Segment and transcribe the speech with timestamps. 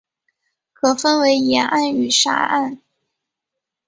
[0.73, 2.79] 可分为岩岸与沙岸。